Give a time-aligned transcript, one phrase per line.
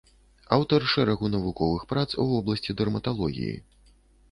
[0.55, 3.55] Аўтар шэрагу навуковых прац у вобласці дэрматалогіі.